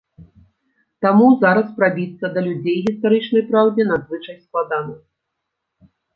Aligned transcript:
Таму 1.05 1.27
зараз 1.43 1.67
прабіцца 1.77 2.25
да 2.39 2.43
людзей 2.47 2.77
гістарычнай 2.89 3.43
праўдзе 3.51 3.83
надзвычай 3.93 4.37
складана. 4.45 4.99